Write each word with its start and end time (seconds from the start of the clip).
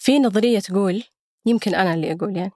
في 0.00 0.18
نظرية 0.18 0.58
تقول 0.58 1.02
يمكن 1.46 1.74
أنا 1.74 1.94
اللي 1.94 2.12
أقول 2.12 2.36
يعني 2.36 2.52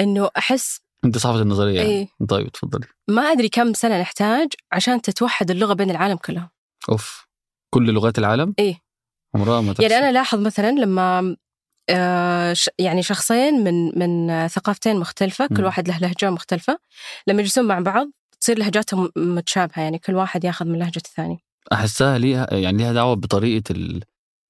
إنه 0.00 0.30
أحس 0.38 0.80
أنت 1.04 1.18
صاحبة 1.18 1.42
النظرية 1.42 1.74
يعني. 1.80 1.88
إيه. 1.88 2.26
طيب 2.28 2.48
تفضلي. 2.52 2.86
ما 3.08 3.22
أدري 3.22 3.48
كم 3.48 3.72
سنة 3.72 4.00
نحتاج 4.00 4.48
عشان 4.72 5.02
تتوحد 5.02 5.50
اللغة 5.50 5.74
بين 5.74 5.90
العالم 5.90 6.16
كلها 6.16 6.50
أوف. 6.88 7.26
كل 7.74 7.90
لغات 7.90 8.18
العالم؟ 8.18 8.54
إيه. 8.58 8.78
عمرها 9.34 9.60
ما 9.60 9.72
تحصل 9.72 9.82
يعني 9.82 9.94
أنا 9.94 10.12
لاحظ 10.12 10.38
مثلا 10.38 10.70
لما 10.70 11.36
آه، 11.90 12.54
يعني 12.78 13.02
شخصين 13.02 13.54
من 13.64 13.98
من 13.98 14.48
ثقافتين 14.48 14.96
مختلفة 14.96 15.46
كل. 15.46 15.64
واحد 15.64 15.88
له 15.88 15.98
لهجة 15.98 16.30
مختلفة 16.30 16.78
لما 17.26 17.40
يجلسون 17.40 17.64
مع 17.64 17.80
بعض 17.80 18.10
تصير 18.40 18.58
لهجاتهم 18.58 19.10
متشابهة 19.16 19.82
يعني 19.82 19.98
كل 19.98 20.14
واحد 20.14 20.44
ياخذ 20.44 20.66
من 20.66 20.78
لهجة 20.78 21.02
الثاني. 21.06 21.38
أحسها 21.72 22.18
ليها 22.18 22.54
يعني 22.54 22.78
ليها 22.78 22.92
دعوة 22.92 23.14
بطريقة 23.14 23.72
ال... 23.72 24.02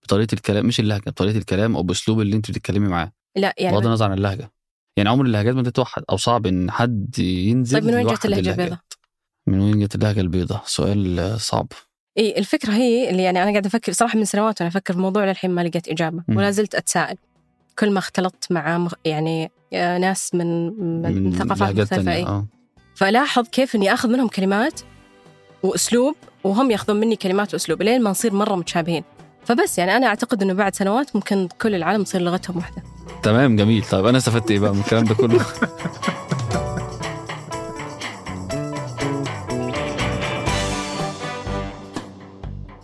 بطريقة 0.06 0.34
الكلام 0.34 0.66
مش 0.66 0.80
اللهجة 0.80 1.02
بطريقة 1.06 1.38
الكلام 1.38 1.76
أو 1.76 1.82
بأسلوب 1.82 2.20
اللي 2.20 2.36
أنت 2.36 2.50
بتتكلمي 2.50 2.88
معاه. 2.88 3.12
لا 3.36 3.54
يعني 3.58 3.76
بغض 3.76 3.86
النظر 3.86 4.04
عن 4.04 4.12
اللهجة. 4.18 4.52
يعني 4.96 5.08
عمر 5.08 5.24
اللهجات 5.24 5.54
ما 5.54 5.62
تتوحد 5.62 6.02
أو 6.10 6.16
صعب 6.16 6.46
إن 6.46 6.70
حد 6.70 7.18
ينزل 7.18 7.80
طيب 7.80 7.84
من 7.88 7.94
وين 7.94 8.06
جت 8.06 8.24
اللهجات. 8.24 8.58
البيضاء؟ 8.58 8.78
من 9.46 9.60
وين 9.60 9.80
جت 9.80 9.94
اللهجة 9.94 10.20
البيضاء؟ 10.20 10.62
سؤال 10.66 11.18
آه، 11.18 11.36
صعب. 11.36 11.66
اي 12.18 12.38
الفكرة 12.38 12.72
هي 12.72 13.10
اللي 13.10 13.22
يعني 13.22 13.42
أنا 13.42 13.50
قاعدة 13.50 13.68
أفكر 13.68 13.92
صراحة 13.92 14.18
من 14.18 14.24
سنوات 14.24 14.60
وأنا 14.60 14.68
أفكر 14.68 14.92
في 14.92 14.98
الموضوع 14.98 15.24
للحين 15.24 15.50
ما 15.50 15.60
لقيت 15.60 15.88
إجابة 15.88 16.22
مم. 16.28 16.36
ولا 16.36 16.50
زلت 16.50 16.74
أتساءل. 16.74 17.16
كل 17.78 17.90
ما 17.90 17.98
اختلطت 17.98 18.52
مع 18.52 18.78
مخ... 18.78 18.92
يعني 19.04 19.50
آه، 19.72 19.98
ناس 19.98 20.34
من 20.34 20.66
من, 21.02 21.22
من 21.22 21.32
ثقافات 21.32 21.76
مختلفة 21.76 22.12
اي 22.12 22.22
آه. 22.22 22.46
فلاحظ 22.94 23.48
كيف 23.48 23.76
إني 23.76 23.94
آخذ 23.94 24.08
منهم 24.08 24.28
كلمات 24.28 24.80
وأسلوب 25.62 26.14
وهم 26.44 26.70
يأخذون 26.70 27.00
مني 27.00 27.16
كلمات 27.16 27.54
وأسلوب. 27.54 27.82
لين 27.82 28.02
ما 28.02 28.10
نصير 28.10 28.34
مرة 28.34 28.54
متشابهين. 28.54 29.04
فبس 29.46 29.78
يعني 29.78 29.96
أنا 29.96 30.06
أعتقد 30.06 30.42
إنه 30.42 30.52
بعد 30.52 30.74
سنوات 30.74 31.16
ممكن 31.16 31.48
كل 31.60 31.74
العالم 31.74 32.02
تصير 32.02 32.20
لغتهم 32.20 32.56
واحدة. 32.56 32.82
تمام 33.22 33.56
جميل. 33.56 33.84
طيب 33.90 34.06
أنا 34.06 34.18
استفدت 34.18 34.50
إيه 34.50 34.58
بقى 34.58 34.74
من 34.74 34.80
الكلام 34.80 35.04
ده 35.04 35.14
كله؟ 35.14 35.40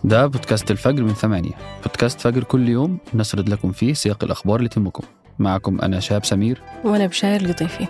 ده 0.04 0.26
بودكاست 0.26 0.70
الفجر 0.70 1.02
من 1.02 1.14
ثمانية. 1.14 1.52
بودكاست 1.82 2.20
فجر 2.20 2.44
كل 2.44 2.68
يوم 2.68 2.98
نسرد 3.14 3.48
لكم 3.48 3.72
فيه 3.72 3.92
سياق 3.92 4.24
الأخبار 4.24 4.58
اللي 4.58 4.68
تهمكم. 4.68 5.04
معكم 5.38 5.80
أنا 5.80 6.00
شاب 6.00 6.24
سمير. 6.24 6.60
وأنا 6.84 7.06
بشاير 7.06 7.40
القطيفي 7.40 7.86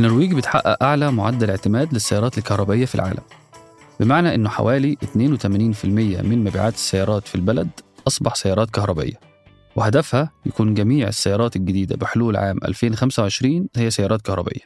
النرويج 0.00 0.34
بتحقق 0.34 0.82
أعلى 0.82 1.12
معدل 1.12 1.50
اعتماد 1.50 1.92
للسيارات 1.92 2.38
الكهربائية 2.38 2.86
في 2.86 2.94
العالم. 2.94 3.22
بمعنى 4.00 4.34
أنه 4.34 4.48
حوالي 4.48 4.96
82% 5.04 6.22
من 6.22 6.44
مبيعات 6.44 6.74
السيارات 6.74 7.28
في 7.28 7.34
البلد 7.34 7.68
أصبح 8.06 8.34
سيارات 8.34 8.70
كهربائية. 8.70 9.20
وهدفها 9.76 10.30
يكون 10.46 10.74
جميع 10.74 11.08
السيارات 11.08 11.56
الجديدة 11.56 11.96
بحلول 11.96 12.36
عام 12.36 12.58
2025 12.64 13.68
هي 13.76 13.90
سيارات 13.90 14.22
كهربائية. 14.22 14.60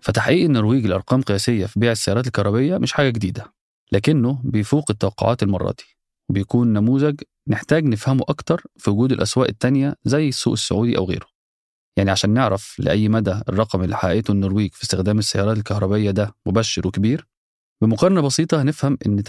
فتحقيق 0.00 0.44
النرويج 0.44 0.86
لأرقام 0.86 1.22
قياسية 1.22 1.66
في 1.66 1.80
بيع 1.80 1.92
السيارات 1.92 2.26
الكهربائية 2.26 2.78
مش 2.78 2.92
حاجة 2.92 3.10
جديدة 3.10 3.52
لكنه 3.92 4.40
بيفوق 4.44 4.90
التوقعات 4.90 5.42
المرة 5.42 5.70
دي. 5.78 5.84
وبيكون 6.28 6.72
نموذج 6.72 7.20
نحتاج 7.48 7.84
نفهمه 7.84 8.24
أكتر 8.28 8.62
في 8.76 8.90
وجود 8.90 9.12
الأسواق 9.12 9.48
التانية 9.48 9.94
زي 10.04 10.28
السوق 10.28 10.52
السعودي 10.52 10.98
أو 10.98 11.04
غيره. 11.04 11.31
يعني 11.96 12.10
عشان 12.10 12.30
نعرف 12.30 12.76
لأي 12.78 13.08
مدى 13.08 13.40
الرقم 13.48 13.82
اللي 13.82 13.96
حققته 13.96 14.32
النرويج 14.32 14.74
في 14.74 14.82
استخدام 14.82 15.18
السيارات 15.18 15.56
الكهربائية 15.58 16.10
ده 16.10 16.34
مبشر 16.46 16.86
وكبير. 16.86 17.26
بمقارنة 17.82 18.20
بسيطة 18.20 18.62
هنفهم 18.62 18.98
إن 19.06 19.22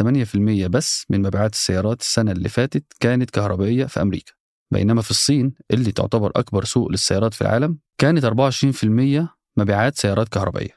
8% 0.65 0.67
بس 0.67 1.05
من 1.09 1.21
مبيعات 1.21 1.53
السيارات 1.53 2.01
السنة 2.01 2.31
اللي 2.31 2.49
فاتت 2.49 2.83
كانت 2.99 3.29
كهربائية 3.29 3.85
في 3.85 4.01
أمريكا 4.01 4.33
بينما 4.73 5.01
في 5.01 5.11
الصين 5.11 5.53
اللي 5.71 5.91
تعتبر 5.91 6.31
أكبر 6.35 6.63
سوق 6.63 6.91
للسيارات 6.91 7.33
في 7.33 7.41
العالم 7.41 7.77
كانت 7.97 8.25
24% 8.25 9.27
مبيعات 9.57 9.97
سيارات 9.97 10.29
كهربائية. 10.29 10.75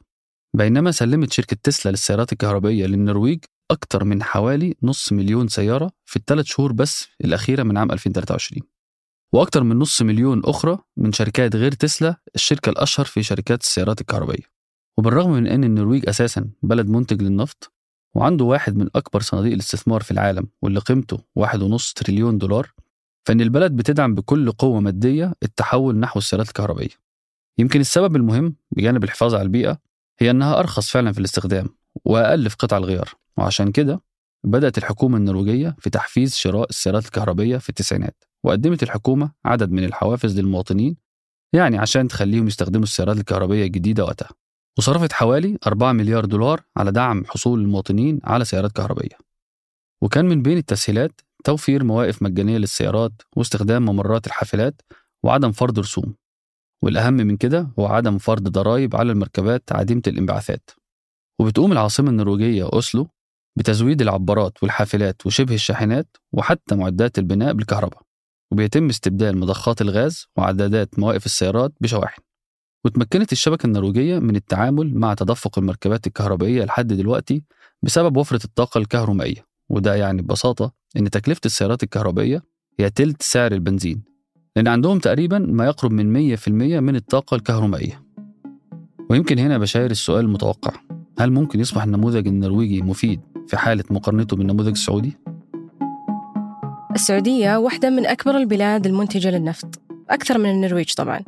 بينما 0.57 0.91
سلمت 0.91 1.33
شركة 1.33 1.57
تسلا 1.63 1.91
للسيارات 1.91 2.33
الكهربائية 2.33 2.87
للنرويج 2.87 3.39
أكتر 3.71 4.05
من 4.05 4.23
حوالي 4.23 4.75
نص 4.83 5.13
مليون 5.13 5.49
سيارة 5.49 5.91
في 6.05 6.17
الثلاث 6.17 6.45
شهور 6.45 6.73
بس 6.73 7.07
الأخيرة 7.25 7.63
من 7.63 7.77
عام 7.79 7.93
2023 7.93 8.63
وأكتر 9.37 9.63
من 9.63 9.79
نص 9.79 10.03
مليون 10.03 10.43
أخرى 10.45 10.79
من 10.97 11.13
شركات 11.13 11.57
غير 11.57 11.73
تسلا 11.73 12.17
الشركة 12.35 12.71
الأشهر 12.71 13.07
في 13.07 13.23
شركات 13.23 13.63
السيارات 13.63 14.01
الكهربائية. 14.01 14.45
وبالرغم 14.99 15.33
من 15.33 15.47
أن 15.47 15.65
النرويج 15.65 16.09
أساسا 16.09 16.51
بلد 16.63 16.89
منتج 16.89 17.23
للنفط 17.23 17.73
وعنده 18.15 18.45
واحد 18.45 18.77
من 18.77 18.89
أكبر 18.95 19.21
صناديق 19.21 19.53
الاستثمار 19.53 20.03
في 20.03 20.11
العالم 20.11 20.49
واللي 20.63 20.81
قيمته 20.81 21.19
واحد 21.35 21.63
ونص 21.63 21.93
تريليون 21.93 22.39
دولار 22.39 22.73
فإن 23.27 23.41
البلد 23.41 23.73
بتدعم 23.73 24.15
بكل 24.15 24.53
قوة 24.53 24.81
مادية 24.81 25.33
التحول 25.43 25.97
نحو 25.97 26.19
السيارات 26.19 26.49
الكهربائية. 26.49 26.97
يمكن 27.59 27.81
السبب 27.81 28.17
المهم 28.17 28.57
بجانب 28.71 29.05
الحفاظ 29.05 29.35
على 29.35 29.43
البيئة 29.43 29.79
هي 30.19 30.31
أنها 30.31 30.59
أرخص 30.59 30.91
فعلا 30.91 31.13
في 31.13 31.19
الاستخدام 31.19 31.67
وأقل 32.05 32.51
في 32.51 32.57
قطع 32.57 32.77
الغيار. 32.77 33.09
وعشان 33.37 33.73
كده 33.73 34.01
بدأت 34.45 34.79
الحكومة 34.79 35.17
النرويجية 35.17 35.77
في 35.79 35.91
تحفيز 35.91 36.35
شراء 36.35 36.69
السيارات 36.71 37.05
الكهربائية 37.05 37.59
في 37.59 37.69
التسعينات. 37.69 38.25
وقدمت 38.47 38.83
الحكومة 38.83 39.31
عدد 39.45 39.71
من 39.71 39.85
الحوافز 39.85 40.41
للمواطنين 40.41 40.97
يعني 41.53 41.79
عشان 41.79 42.09
تخليهم 42.09 42.47
يستخدموا 42.47 42.85
السيارات 42.85 43.17
الكهربائية 43.17 43.65
الجديدة 43.67 44.05
وقتها. 44.05 44.29
وصرفت 44.79 45.13
حوالي 45.13 45.59
4 45.67 45.93
مليار 45.93 46.25
دولار 46.25 46.61
على 46.77 46.93
دعم 46.93 47.25
حصول 47.25 47.61
المواطنين 47.61 48.21
على 48.25 48.45
سيارات 48.45 48.73
كهربائية. 48.73 49.17
وكان 50.03 50.25
من 50.25 50.43
بين 50.43 50.59
التسهيلات 50.59 51.21
توفير 51.45 51.85
مواقف 51.85 52.23
مجانية 52.23 52.59
للسيارات 52.59 53.13
واستخدام 53.37 53.85
ممرات 53.85 54.27
الحافلات 54.27 54.83
وعدم 55.23 55.53
فرض 55.53 55.79
رسوم. 55.79 56.15
والأهم 56.83 57.15
من 57.15 57.37
كده 57.37 57.71
هو 57.79 57.87
عدم 57.87 58.19
فرض 58.19 58.49
ضرائب 58.49 58.97
على 58.97 59.13
المركبات 59.13 59.73
عديمة 59.73 60.03
الانبعاثات. 60.07 60.71
وبتقوم 61.41 61.73
العاصمة 61.73 62.11
النرويجية 62.11 62.69
أوسلو 62.73 63.09
بتزويد 63.59 64.03
العبارات 64.03 64.63
والحافلات 64.63 65.27
وشبه 65.27 65.55
الشاحنات 65.55 66.17
وحتى 66.33 66.75
معدات 66.75 67.19
البناء 67.19 67.53
بالكهرباء. 67.53 68.06
وبيتم 68.53 68.89
استبدال 68.89 69.39
مضخات 69.39 69.81
الغاز 69.81 70.27
وعدادات 70.37 70.99
مواقف 70.99 71.27
السيارات 71.27 71.73
بشواحن. 71.81 72.23
وتمكنت 72.85 73.33
الشبكة 73.33 73.67
النرويجية 73.67 74.19
من 74.19 74.37
التعامل 74.37 74.95
مع 74.95 75.15
تدفق 75.15 75.59
المركبات 75.59 76.07
الكهربائية 76.07 76.65
لحد 76.65 76.87
دلوقتي 76.87 77.43
بسبب 77.83 78.17
وفرة 78.17 78.45
الطاقة 78.45 78.79
الكهرومائية. 78.79 79.47
وده 79.69 79.95
يعني 79.95 80.23
ببساطة 80.23 80.73
إن 80.97 81.11
تكلفة 81.11 81.41
السيارات 81.47 81.83
الكهربائية 81.83 82.43
هي 82.81 82.91
تلت 82.91 83.23
سعر 83.23 83.53
البنزين 83.53 84.03
لأن 84.57 84.69
عندهم 84.69 84.99
تقريبا 84.99 85.39
ما 85.39 85.67
يقرب 85.67 85.93
من 85.93 86.37
100% 86.37 86.49
من 86.81 86.97
الطاقة 86.97 87.35
الكهرومائية. 87.35 88.03
ويمكن 89.11 89.39
هنا 89.39 89.59
بشاير 89.59 89.91
السؤال 89.91 90.25
المتوقع 90.25 90.73
هل 91.19 91.33
ممكن 91.33 91.61
يصبح 91.61 91.83
النموذج 91.83 92.29
النرويجي 92.29 92.83
مفيد 92.83 93.21
في 93.49 93.57
حالة 93.57 93.85
مقارنته 93.91 94.37
بالنموذج 94.37 94.69
السعودي؟ 94.69 95.17
السعودية 96.97 97.57
واحدة 97.57 97.91
من 97.91 98.07
أكبر 98.07 98.37
البلاد 98.37 98.87
المنتجة 98.87 99.31
للنفط 99.31 99.81
أكثر 100.11 100.39
من 100.39 100.51
النرويج 100.51 100.95
طبعاً. 100.95 101.21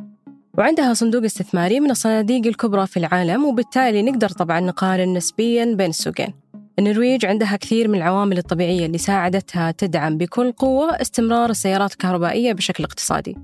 وعندها 0.57 0.93
صندوق 0.93 1.23
استثماري 1.23 1.79
من 1.79 1.91
الصناديق 1.91 2.47
الكبرى 2.47 2.87
في 2.87 2.97
العالم 2.97 3.45
وبالتالي 3.45 4.01
نقدر 4.01 4.29
طبعاً 4.29 4.59
نقارن 4.59 5.13
نسبياً 5.13 5.65
بين 5.65 5.89
السوقين. 5.89 6.33
النرويج 6.79 7.25
عندها 7.25 7.55
كثير 7.55 7.87
من 7.87 7.95
العوامل 7.95 8.37
الطبيعية 8.37 8.85
اللي 8.85 8.97
ساعدتها 8.97 9.71
تدعم 9.71 10.17
بكل 10.17 10.51
قوة 10.51 11.01
استمرار 11.01 11.49
السيارات 11.49 11.91
الكهربائية 11.91 12.53
بشكل 12.53 12.83
اقتصادي. 12.83 13.37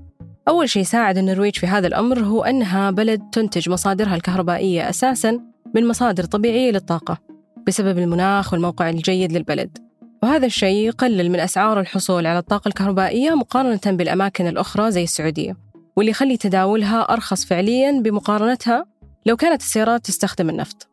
أول 0.48 0.68
شيء 0.68 0.82
ساعد 0.82 1.18
النرويج 1.18 1.56
في 1.56 1.66
هذا 1.66 1.86
الأمر 1.86 2.18
هو 2.18 2.44
أنها 2.44 2.90
بلد 2.90 3.22
تنتج 3.32 3.70
مصادرها 3.70 4.14
الكهربائية 4.14 4.90
أساساً 4.90 5.40
من 5.74 5.88
مصادر 5.88 6.24
طبيعية 6.24 6.70
للطاقة 6.70 7.18
بسبب 7.66 7.98
المناخ 7.98 8.52
والموقع 8.52 8.90
الجيد 8.90 9.32
للبلد. 9.32 9.85
وهذا 10.22 10.46
الشيء 10.46 10.86
يقلل 10.86 11.30
من 11.30 11.40
أسعار 11.40 11.80
الحصول 11.80 12.26
على 12.26 12.38
الطاقة 12.38 12.68
الكهربائية 12.68 13.34
مقارنة 13.34 13.96
بالأماكن 13.96 14.46
الأخرى 14.46 14.90
زي 14.90 15.02
السعودية 15.02 15.56
واللي 15.96 16.10
يخلي 16.10 16.36
تداولها 16.36 17.00
أرخص 17.00 17.44
فعلياً 17.44 18.00
بمقارنتها 18.00 18.86
لو 19.26 19.36
كانت 19.36 19.60
السيارات 19.60 20.04
تستخدم 20.04 20.50
النفط. 20.50 20.88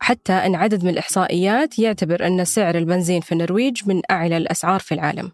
حتى 0.00 0.32
أن 0.32 0.54
عدد 0.54 0.84
من 0.84 0.90
الإحصائيات 0.90 1.78
يعتبر 1.78 2.26
أن 2.26 2.44
سعر 2.44 2.78
البنزين 2.78 3.20
في 3.20 3.32
النرويج 3.32 3.82
من 3.86 4.00
أعلى 4.10 4.36
الأسعار 4.36 4.80
في 4.80 4.94
العالم. 4.94 5.32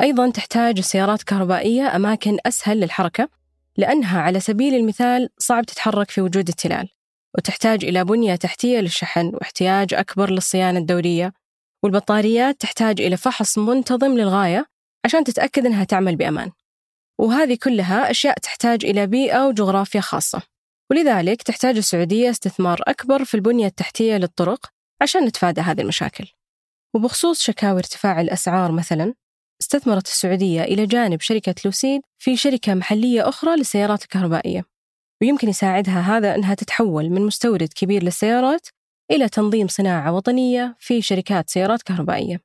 أيضاً 0.00 0.30
تحتاج 0.30 0.78
السيارات 0.78 1.20
الكهربائية 1.20 1.96
أماكن 1.96 2.38
أسهل 2.46 2.80
للحركة 2.80 3.28
لأنها 3.76 4.20
على 4.20 4.40
سبيل 4.40 4.74
المثال 4.74 5.28
صعب 5.38 5.64
تتحرك 5.64 6.10
في 6.10 6.20
وجود 6.20 6.48
التلال 6.48 6.88
وتحتاج 7.38 7.84
إلى 7.84 8.04
بنية 8.04 8.34
تحتية 8.34 8.80
للشحن 8.80 9.30
واحتياج 9.34 9.94
أكبر 9.94 10.30
للصيانة 10.30 10.78
الدورية. 10.78 11.32
والبطاريات 11.82 12.60
تحتاج 12.60 13.00
إلى 13.00 13.16
فحص 13.16 13.58
منتظم 13.58 14.18
للغاية 14.18 14.66
عشان 15.04 15.24
تتأكد 15.24 15.66
أنها 15.66 15.84
تعمل 15.84 16.16
بأمان. 16.16 16.50
وهذه 17.20 17.58
كلها 17.62 18.10
أشياء 18.10 18.38
تحتاج 18.38 18.84
إلى 18.84 19.06
بيئة 19.06 19.46
وجغرافيا 19.46 20.00
خاصة. 20.00 20.42
ولذلك 20.90 21.42
تحتاج 21.42 21.76
السعودية 21.76 22.30
استثمار 22.30 22.80
أكبر 22.86 23.24
في 23.24 23.34
البنية 23.34 23.66
التحتية 23.66 24.16
للطرق 24.16 24.66
عشان 25.02 25.24
نتفادى 25.24 25.60
هذه 25.60 25.80
المشاكل. 25.80 26.26
وبخصوص 26.94 27.42
شكاوي 27.42 27.78
ارتفاع 27.78 28.20
الأسعار 28.20 28.72
مثلا 28.72 29.14
استثمرت 29.62 30.06
السعودية 30.06 30.62
إلى 30.62 30.86
جانب 30.86 31.20
شركة 31.20 31.54
لوسيد 31.64 32.02
في 32.18 32.36
شركة 32.36 32.74
محلية 32.74 33.28
أخرى 33.28 33.56
للسيارات 33.56 34.02
الكهربائية. 34.02 34.64
ويمكن 35.22 35.48
يساعدها 35.48 36.00
هذا 36.00 36.34
أنها 36.34 36.54
تتحول 36.54 37.10
من 37.10 37.22
مستورد 37.22 37.68
كبير 37.74 38.02
للسيارات 38.02 38.66
إلى 39.10 39.28
تنظيم 39.28 39.68
صناعة 39.68 40.12
وطنية 40.12 40.76
في 40.78 41.02
شركات 41.02 41.50
سيارات 41.50 41.82
كهربائية. 41.82 42.40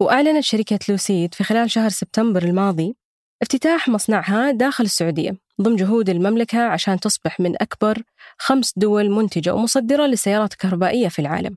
وأعلنت 0.00 0.44
شركة 0.44 0.78
لوسيد 0.88 1.34
في 1.34 1.44
خلال 1.44 1.70
شهر 1.70 1.88
سبتمبر 1.88 2.42
الماضي 2.42 2.96
افتتاح 3.42 3.88
مصنعها 3.88 4.50
داخل 4.50 4.84
السعودية 4.84 5.36
ضمن 5.62 5.76
جهود 5.76 6.10
المملكة 6.10 6.62
عشان 6.62 7.00
تصبح 7.00 7.40
من 7.40 7.62
أكبر 7.62 8.02
خمس 8.38 8.72
دول 8.76 9.10
منتجة 9.10 9.54
ومصدرة 9.54 10.06
للسيارات 10.06 10.52
الكهربائية 10.52 11.08
في 11.08 11.18
العالم. 11.18 11.56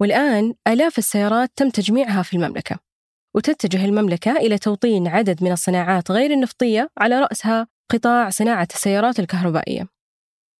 والآن 0.00 0.54
آلاف 0.68 0.98
السيارات 0.98 1.50
تم 1.56 1.70
تجميعها 1.70 2.22
في 2.22 2.36
المملكة. 2.36 2.78
وتتجه 3.34 3.84
المملكة 3.84 4.36
إلى 4.36 4.58
توطين 4.58 5.08
عدد 5.08 5.44
من 5.44 5.52
الصناعات 5.52 6.10
غير 6.10 6.30
النفطية 6.30 6.90
على 6.98 7.20
رأسها 7.20 7.66
قطاع 7.90 8.30
صناعة 8.30 8.68
السيارات 8.74 9.20
الكهربائية. 9.20 10.01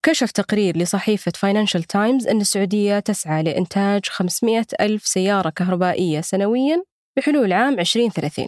كشف 0.04 0.31
تقرير 0.31 0.76
لصحيفة 0.76 1.32
فاينانشال 1.37 1.82
تايمز 1.82 2.26
أن 2.26 2.40
السعودية 2.40 2.99
تسعى 2.99 3.43
لإنتاج 3.43 4.06
500 4.08 4.66
ألف 4.81 5.06
سيارة 5.06 5.50
كهربائية 5.50 6.20
سنوياً 6.20 6.82
بحلول 7.16 7.52
عام 7.52 7.81
2030 7.81 8.46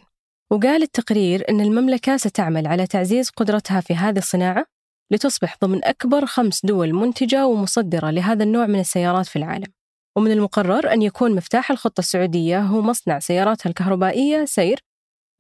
وقال 0.51 0.83
التقرير 0.83 1.45
أن 1.51 1.61
المملكة 1.61 2.17
ستعمل 2.17 2.67
على 2.67 2.87
تعزيز 2.87 3.31
قدرتها 3.31 3.81
في 3.81 3.95
هذه 3.95 4.19
الصناعة 4.19 4.67
لتصبح 5.11 5.57
ضمن 5.65 5.85
أكبر 5.85 6.27
خمس 6.27 6.67
دول 6.67 6.93
منتجة 6.93 7.47
ومصدرة 7.47 8.11
لهذا 8.11 8.45
النوع 8.45 8.67
من 8.67 8.81
السيارات 8.81 9.27
في 9.27 9.37
العالم. 9.37 9.73
ومن 10.17 10.31
المقرر 10.31 10.93
أن 10.93 11.03
يكون 11.03 11.35
مفتاح 11.35 11.71
الخطة 11.71 12.01
السعودية 12.01 12.61
هو 12.61 12.83
مصنع 12.83 13.19
سياراتها 13.19 13.71
الكهربائية 13.71 14.45
سير 14.45 14.81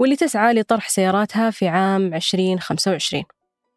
واللي 0.00 0.16
تسعى 0.16 0.54
لطرح 0.54 0.88
سياراتها 0.88 1.50
في 1.50 1.68
عام 1.68 2.14
2025 2.14 3.24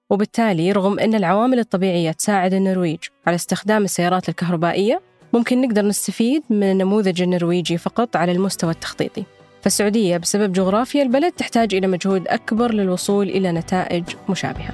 وبالتالي 0.09 0.71
رغم 0.71 0.99
أن 0.99 1.15
العوامل 1.15 1.59
الطبيعية 1.59 2.11
تساعد 2.11 2.53
النرويج 2.53 2.99
على 3.27 3.35
استخدام 3.35 3.83
السيارات 3.83 4.29
الكهربائية 4.29 5.01
ممكن 5.33 5.61
نقدر 5.61 5.85
نستفيد 5.85 6.43
من 6.49 6.63
النموذج 6.63 7.21
النرويجي 7.21 7.77
فقط 7.77 8.15
على 8.15 8.31
المستوى 8.31 8.71
التخطيطي. 8.71 9.23
فالسعودية 9.61 10.17
بسبب 10.17 10.53
جغرافيا 10.53 11.03
البلد 11.03 11.31
تحتاج 11.31 11.75
إلى 11.75 11.87
مجهود 11.87 12.27
أكبر 12.27 12.73
للوصول 12.73 13.29
إلى 13.29 13.51
نتائج 13.51 14.03
مشابهة. 14.29 14.71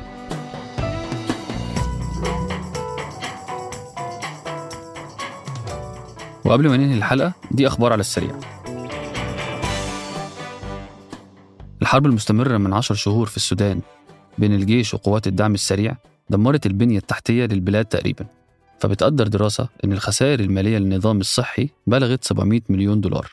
وقبل 6.46 6.70
ما 6.70 6.78
ننهي 6.78 6.98
الحلقة 6.98 7.34
دي 7.52 7.68
أخبار 7.68 7.92
على 7.92 8.00
السريع. 8.00 8.32
الحرب 11.82 12.06
المستمرة 12.06 12.58
من 12.58 12.74
عشر 12.74 12.96
شهور 12.96 13.28
في 13.28 13.38
السودان 13.38 13.82
بين 14.38 14.54
الجيش 14.54 14.94
وقوات 14.94 15.28
الدعم 15.28 15.54
السريع 15.54 15.98
دمرت 16.30 16.66
البنية 16.66 16.98
التحتية 16.98 17.46
للبلاد 17.46 17.86
تقريبا. 17.86 18.26
فبتقدر 18.80 19.28
دراسة 19.28 19.70
أن 19.84 19.94
الخسائر 19.94 20.40
المالية 20.40 20.78
للنظام 20.78 21.20
الصحي 21.20 21.70
بلغت 21.88 22.24
700 22.24 22.62
مليون 22.70 23.02
دولار. 23.02 23.32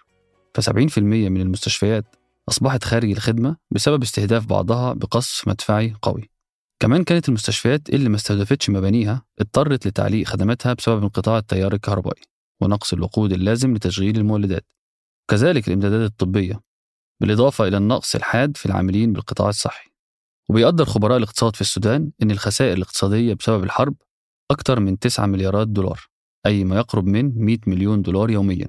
ف70% 0.58 0.98
من 0.98 1.40
المستشفيات 1.40 2.04
أصبحت 2.48 2.84
خارج 2.84 3.10
الخدمة 3.10 3.56
بسبب 3.70 4.02
استهداف 4.02 4.46
بعضها 4.46 4.92
بقصف 4.92 5.48
مدفعي 5.48 5.94
قوي. 6.02 6.30
كمان 6.80 7.04
كانت 7.04 7.28
المستشفيات 7.28 7.90
اللي 7.90 8.08
ما 8.08 8.16
استهدفتش 8.16 8.70
مبانيها 8.70 9.22
اضطرت 9.40 9.86
لتعليق 9.86 10.26
خدماتها 10.26 10.72
بسبب 10.72 11.02
انقطاع 11.02 11.38
التيار 11.38 11.72
الكهربائي 11.72 12.22
ونقص 12.60 12.92
الوقود 12.92 13.32
اللازم 13.32 13.74
لتشغيل 13.74 14.16
المولدات. 14.16 14.72
كذلك 15.30 15.68
الإمدادات 15.68 16.10
الطبية 16.10 16.60
بالإضافة 17.20 17.68
إلى 17.68 17.76
النقص 17.76 18.14
الحاد 18.14 18.56
في 18.56 18.66
العاملين 18.66 19.12
بالقطاع 19.12 19.48
الصحي. 19.48 19.89
وبيقدر 20.50 20.84
خبراء 20.84 21.16
الاقتصاد 21.16 21.54
في 21.54 21.60
السودان 21.60 22.10
أن 22.22 22.30
الخسائر 22.30 22.76
الاقتصادية 22.76 23.34
بسبب 23.34 23.64
الحرب 23.64 23.94
أكثر 24.50 24.80
من 24.80 24.98
9 24.98 25.26
مليارات 25.26 25.68
دولار 25.68 26.06
أي 26.46 26.64
ما 26.64 26.76
يقرب 26.76 27.06
من 27.06 27.44
100 27.44 27.58
مليون 27.66 28.02
دولار 28.02 28.30
يوميا. 28.30 28.68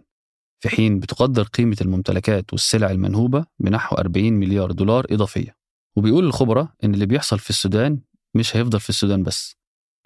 في 0.60 0.70
حين 0.70 1.00
بتقدر 1.00 1.44
قيمة 1.44 1.78
الممتلكات 1.82 2.54
والسلع 2.54 2.92
المنهوبة 2.92 3.46
بنحو 3.60 3.96
40 3.96 4.34
مليار 4.34 4.72
دولار 4.72 5.06
إضافية. 5.12 5.56
وبيقول 5.96 6.26
الخبراء 6.26 6.68
إن 6.84 6.94
اللي 6.94 7.06
بيحصل 7.06 7.40
في 7.40 7.50
السودان 7.50 8.00
مش 8.36 8.56
هيفضل 8.56 8.80
في 8.80 8.90
السودان 8.90 9.24
بس. 9.24 9.56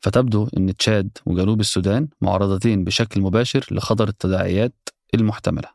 فتبدو 0.01 0.47
أن 0.57 0.75
تشاد 0.75 1.17
وجنوب 1.25 1.59
السودان 1.59 2.07
معرضتين 2.21 2.83
بشكل 2.83 3.21
مباشر 3.21 3.65
لخطر 3.71 4.07
التداعيات 4.07 4.89
المحتملة. 5.13 5.69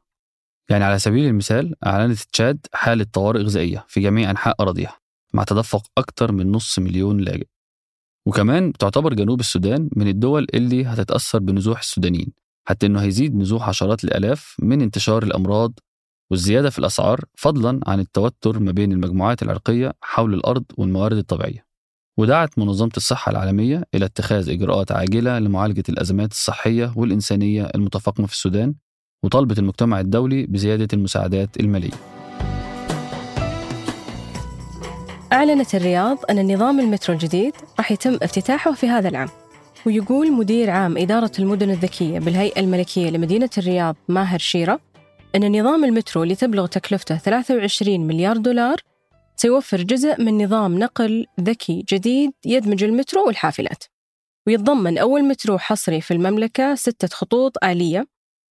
يعني 0.70 0.84
على 0.84 0.98
سبيل 0.98 1.26
المثال 1.26 1.74
أعلنت 1.86 2.18
تشاد 2.20 2.66
حالة 2.72 3.06
طوارئ 3.12 3.42
غذائية 3.42 3.84
في 3.88 4.00
جميع 4.00 4.30
أنحاء 4.30 4.54
أراضيها. 4.60 4.99
مع 5.32 5.44
تدفق 5.44 5.82
أكثر 5.98 6.32
من 6.32 6.52
نص 6.52 6.78
مليون 6.78 7.18
لاجئ. 7.20 7.46
وكمان 8.26 8.72
تعتبر 8.72 9.14
جنوب 9.14 9.40
السودان 9.40 9.90
من 9.96 10.08
الدول 10.08 10.46
اللي 10.54 10.84
هتتأثر 10.84 11.38
بنزوح 11.38 11.78
السودانيين 11.78 12.32
حتى 12.68 12.86
أنه 12.86 13.02
هيزيد 13.02 13.36
نزوح 13.36 13.68
عشرات 13.68 14.04
الآلاف 14.04 14.56
من 14.58 14.82
انتشار 14.82 15.22
الأمراض 15.22 15.72
والزيادة 16.30 16.70
في 16.70 16.78
الأسعار 16.78 17.24
فضلا 17.34 17.80
عن 17.86 18.00
التوتر 18.00 18.58
ما 18.58 18.72
بين 18.72 18.92
المجموعات 18.92 19.42
العرقية 19.42 19.92
حول 20.02 20.34
الأرض 20.34 20.64
والموارد 20.76 21.16
الطبيعية. 21.16 21.64
ودعت 22.18 22.58
منظمة 22.58 22.90
الصحة 22.96 23.30
العالمية 23.30 23.84
إلى 23.94 24.04
اتخاذ 24.04 24.50
إجراءات 24.50 24.92
عاجلة 24.92 25.38
لمعالجة 25.38 25.84
الأزمات 25.88 26.30
الصحية 26.32 26.92
والإنسانية 26.96 27.64
المتفاقمة 27.74 28.26
في 28.26 28.32
السودان 28.32 28.74
وطالبت 29.24 29.58
المجتمع 29.58 30.00
الدولي 30.00 30.46
بزيادة 30.46 30.88
المساعدات 30.92 31.60
المالية. 31.60 32.19
أعلنت 35.32 35.74
الرياض 35.74 36.18
أن 36.30 36.38
النظام 36.38 36.80
المترو 36.80 37.14
الجديد 37.14 37.52
راح 37.78 37.92
يتم 37.92 38.18
افتتاحه 38.22 38.72
في 38.72 38.88
هذا 38.88 39.08
العام. 39.08 39.28
ويقول 39.86 40.32
مدير 40.32 40.70
عام 40.70 40.98
إدارة 40.98 41.30
المدن 41.38 41.70
الذكية 41.70 42.18
بالهيئة 42.18 42.60
الملكية 42.60 43.10
لمدينة 43.10 43.50
الرياض 43.58 43.96
ماهر 44.08 44.38
شيرة 44.38 44.80
أن 45.34 45.60
نظام 45.60 45.84
المترو 45.84 46.22
اللي 46.22 46.34
تبلغ 46.34 46.66
تكلفته 46.66 47.16
23 47.16 48.00
مليار 48.00 48.36
دولار 48.36 48.76
سيوفر 49.36 49.82
جزء 49.82 50.20
من 50.20 50.44
نظام 50.44 50.78
نقل 50.78 51.26
ذكي 51.40 51.84
جديد 51.88 52.32
يدمج 52.46 52.84
المترو 52.84 53.26
والحافلات. 53.26 53.84
ويتضمن 54.46 54.98
أول 54.98 55.24
مترو 55.24 55.58
حصري 55.58 56.00
في 56.00 56.14
المملكة 56.14 56.74
ستة 56.74 57.08
خطوط 57.08 57.64
آلية 57.64 58.06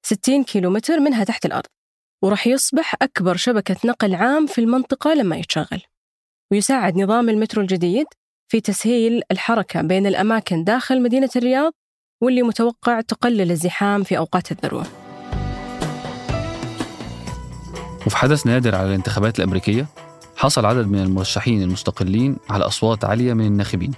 60 0.05 0.43
كيلومتر 0.43 0.99
منها 0.99 1.23
تحت 1.23 1.45
الأرض. 1.45 1.67
وراح 2.23 2.47
يصبح 2.47 2.95
أكبر 3.01 3.35
شبكة 3.35 3.75
نقل 3.85 4.15
عام 4.15 4.45
في 4.45 4.61
المنطقة 4.61 5.13
لما 5.13 5.37
يتشغل. 5.37 5.81
ويساعد 6.51 6.97
نظام 6.97 7.29
المترو 7.29 7.61
الجديد 7.61 8.05
في 8.47 8.61
تسهيل 8.61 9.21
الحركة 9.31 9.81
بين 9.81 10.07
الأماكن 10.07 10.63
داخل 10.63 11.01
مدينة 11.01 11.29
الرياض 11.35 11.73
واللي 12.21 12.41
متوقع 12.41 13.01
تقلل 13.01 13.51
الزحام 13.51 14.03
في 14.03 14.17
أوقات 14.17 14.51
الذروة. 14.51 14.85
وفي 18.05 18.17
حدث 18.17 18.47
نادر 18.47 18.75
على 18.75 18.87
الانتخابات 18.87 19.39
الأمريكية 19.39 19.87
حصل 20.35 20.65
عدد 20.65 20.87
من 20.87 20.99
المرشحين 20.99 21.61
المستقلين 21.61 22.37
على 22.49 22.65
أصوات 22.65 23.05
عالية 23.05 23.33
من 23.33 23.45
الناخبين. 23.45 23.91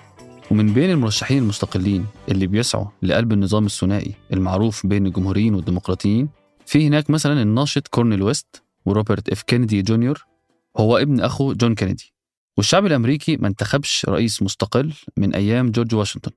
ومن 0.52 0.74
بين 0.74 0.90
المرشحين 0.90 1.38
المستقلين 1.38 2.06
اللي 2.30 2.48
بيسعوا 2.48 2.86
لقلب 3.02 3.34
النظام 3.34 3.66
الثنائي 3.66 4.16
المعروف 4.34 4.88
بين 4.88 5.06
الجمهوريين 5.06 5.56
والديمقراطيين 5.56 6.30
في 6.66 6.88
هناك 6.88 7.10
مثلا 7.10 7.42
الناشط 7.42 7.88
كورنيل 7.88 8.24
ويست 8.24 8.64
وروبرت 8.86 9.30
إف 9.30 9.42
كينيدي 9.42 9.82
جونيور 9.82 10.26
هو 10.78 10.98
ابن 10.98 11.20
أخو 11.20 11.54
جون 11.54 11.76
كينيدي. 11.76 12.14
والشعب 12.62 12.86
الأمريكي 12.86 13.38
ما 13.38 13.48
انتخبش 13.48 14.06
رئيس 14.10 14.44
مستقل 14.44 14.94
من 15.18 15.36
أيام 15.36 15.72
جورج 15.72 15.96
واشنطن 15.96 16.32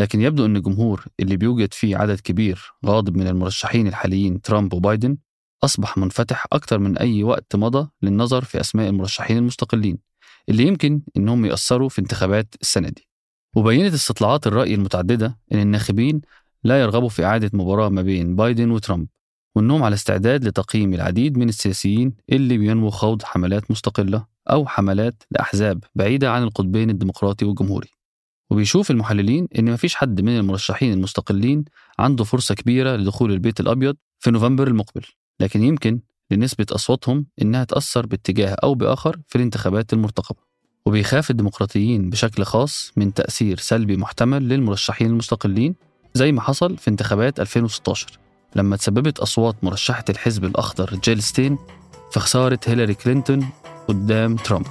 لكن 0.00 0.20
يبدو 0.20 0.46
أن 0.46 0.56
الجمهور 0.56 1.04
اللي 1.20 1.36
بيوجد 1.36 1.74
فيه 1.74 1.96
عدد 1.96 2.20
كبير 2.20 2.72
غاضب 2.86 3.16
من 3.16 3.26
المرشحين 3.26 3.86
الحاليين 3.86 4.40
ترامب 4.40 4.72
وبايدن 4.72 5.16
أصبح 5.64 5.98
منفتح 5.98 6.46
أكثر 6.52 6.78
من 6.78 6.98
أي 6.98 7.22
وقت 7.22 7.56
مضى 7.56 7.88
للنظر 8.02 8.44
في 8.44 8.60
أسماء 8.60 8.88
المرشحين 8.88 9.36
المستقلين 9.36 9.98
اللي 10.48 10.62
يمكن 10.66 11.02
أنهم 11.16 11.44
يأثروا 11.44 11.88
في 11.88 11.98
انتخابات 11.98 12.54
السنة 12.60 12.88
دي. 12.88 13.08
وبينت 13.56 13.94
استطلاعات 13.94 14.46
الرأي 14.46 14.74
المتعددة 14.74 15.38
أن 15.52 15.58
الناخبين 15.58 16.20
لا 16.64 16.80
يرغبوا 16.80 17.08
في 17.08 17.24
إعادة 17.24 17.50
مباراة 17.52 17.88
ما 17.88 18.02
بين 18.02 18.36
بايدن 18.36 18.70
وترامب. 18.70 19.08
وأنهم 19.56 19.82
على 19.82 19.94
استعداد 19.94 20.44
لتقييم 20.44 20.94
العديد 20.94 21.38
من 21.38 21.48
السياسيين 21.48 22.12
اللي 22.32 22.58
بينموا 22.58 22.90
خوض 22.90 23.22
حملات 23.22 23.70
مستقلة 23.70 24.26
أو 24.50 24.66
حملات 24.66 25.22
لأحزاب 25.30 25.84
بعيدة 25.94 26.30
عن 26.30 26.42
القطبين 26.42 26.90
الديمقراطي 26.90 27.44
والجمهوري. 27.44 27.88
وبيشوف 28.50 28.90
المحللين 28.90 29.48
إن 29.58 29.72
مفيش 29.72 29.94
حد 29.94 30.20
من 30.20 30.36
المرشحين 30.38 30.92
المستقلين 30.92 31.64
عنده 31.98 32.24
فرصة 32.24 32.54
كبيرة 32.54 32.96
لدخول 32.96 33.32
البيت 33.32 33.60
الأبيض 33.60 33.96
في 34.18 34.30
نوفمبر 34.30 34.68
المقبل 34.68 35.02
لكن 35.40 35.62
يمكن 35.62 36.00
لنسبة 36.30 36.66
أصواتهم 36.72 37.26
إنها 37.42 37.64
تأثر 37.64 38.06
باتجاه 38.06 38.56
أو 38.62 38.74
بآخر 38.74 39.20
في 39.28 39.36
الانتخابات 39.36 39.92
المرتقبة. 39.92 40.38
وبيخاف 40.86 41.30
الديمقراطيين 41.30 42.10
بشكل 42.10 42.44
خاص 42.44 42.92
من 42.96 43.14
تأثير 43.14 43.58
سلبي 43.58 43.96
محتمل 43.96 44.48
للمرشحين 44.48 45.06
المستقلين 45.06 45.74
زي 46.14 46.32
ما 46.32 46.40
حصل 46.40 46.76
في 46.76 46.88
انتخابات 46.88 47.40
2016 47.40 48.25
لما 48.56 48.76
تسببت 48.76 49.18
أصوات 49.18 49.56
مرشحة 49.62 50.04
الحزب 50.08 50.44
الأخضر 50.44 50.94
جيل 51.04 51.22
ستين 51.22 51.58
في 52.10 52.20
خسارة 52.20 52.58
هيلاري 52.66 52.94
كلينتون 52.94 53.48
قدام 53.88 54.36
ترامب. 54.36 54.66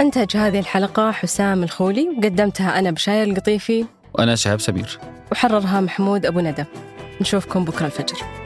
أنتج 0.00 0.36
هذه 0.36 0.58
الحلقة 0.58 1.10
حسام 1.10 1.62
الخولي 1.62 2.08
وقدمتها 2.08 2.78
أنا 2.78 2.90
بشاير 2.90 3.28
القطيفي. 3.28 3.84
وأنا 4.14 4.34
شهاب 4.34 4.60
سمير 4.60 4.98
وحررها 5.32 5.80
محمود 5.80 6.26
أبو 6.26 6.40
ندى. 6.40 6.64
نشوفكم 7.20 7.64
بكرة 7.64 7.86
الفجر. 7.86 8.45